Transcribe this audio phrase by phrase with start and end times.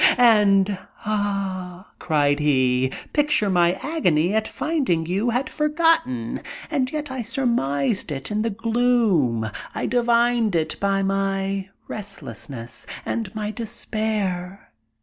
[0.17, 6.41] "And, ah!" cried he, "picture my agony at finding that you had forgotten.
[6.71, 9.51] And yet I surmised it in the gloom.
[9.75, 14.71] I divined it by my restlessness and my despair.